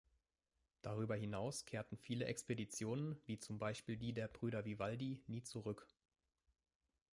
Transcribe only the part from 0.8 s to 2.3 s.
Darüber hinaus kehrten viele